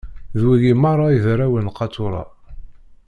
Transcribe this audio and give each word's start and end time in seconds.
D 0.39 0.41
wigi 0.47 0.73
meṛṛa 0.81 1.07
i 1.11 1.17
d 1.23 1.25
arraw 1.33 1.55
n 1.61 1.67
Qatura. 1.77 2.23